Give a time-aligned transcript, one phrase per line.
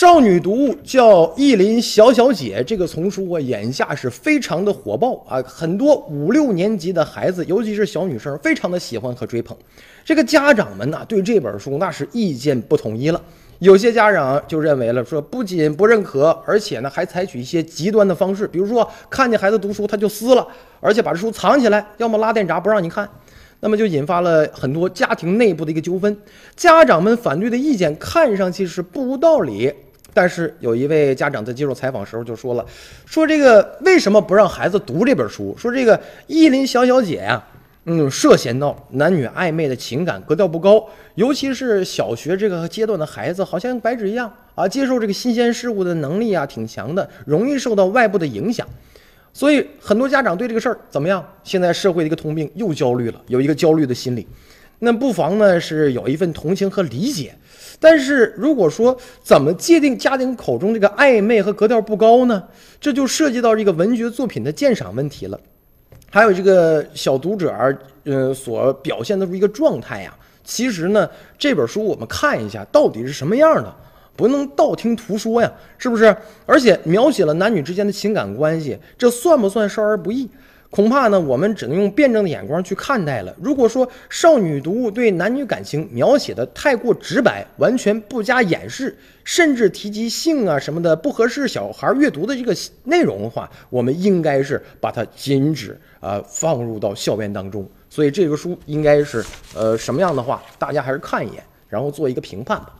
[0.00, 9.54] 少女读物叫《意林小小姐》，这个丛书啊，眼下是非常的火爆啊，很多五六年级的孩子，尤其是小女生，非常的喜欢和追捧。
[10.02, 13.20] 这个家长们呢，对这本书那是意见不统一了。
[13.58, 20.48] 有些家长就认为了，说不仅不认可，而且呢，还采取一些极端的方式，比如说看见孩子读书他就撕了，
[20.80, 23.06] 而且把这书藏起来，要么拉电闸不让你看。
[23.60, 26.16] 那么就引发了很多家庭内部的一个纠纷，
[26.56, 29.70] 家长们反对的意见看上去是不无道理，
[30.12, 32.64] 但是有一位家长在接受采访时候就说了，
[33.06, 35.54] 说这个为什么不让孩子读这本书？
[35.58, 37.42] 说这个依林小小姐呀，
[37.84, 40.84] 嗯，涉嫌到男女暧昧的情感格调不高，
[41.14, 48.66] 尤其是小学这个阶段的孩子，好像白纸一样啊，接受这个新鲜事物的能力啊挺强的，容易受到外部的影响。
[49.32, 51.24] 所以很多家长对这个事儿怎么样？
[51.44, 54.26] 现在社会的一个通病又焦虑了，有一个焦虑的心理。
[54.80, 57.32] 那不妨呢是有一份同情和理解。
[57.78, 62.42] 但是如果说怎么界定家庭口中这个暧昧和格调不高呢？
[62.78, 65.40] 这就涉及到这个文学作品的鉴赏问题了。
[66.10, 70.14] 还有这个小读者儿，呃，所表现的一个状态呀。
[70.44, 71.08] 其实呢，
[71.38, 73.74] 这本书我们看一下到底是什么样的。
[74.16, 76.14] 不能道听途说呀，是不是？
[76.44, 80.28] 而且描写了男女之间的情感关系，这算不算少儿不宜？
[80.70, 83.34] 恐怕呢，我们只能用辩证的眼光去看待了。
[83.42, 97.68] 如果说少女读物对男女感情描写的太过直白，完全不加掩饰，甚至提及性啊什么的不合适小孩阅读的这个内容的话，我们应该是把它禁止啊放入到校园当中。
[97.88, 99.24] 所以这个书应该是
[99.56, 102.72] 呃什么样的话，大家还是看一眼，然后做一个评判吧。